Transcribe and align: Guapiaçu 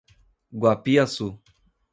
Guapiaçu 0.59 1.27